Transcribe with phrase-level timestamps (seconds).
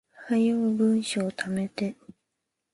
[0.27, 1.95] 早う文章溜めて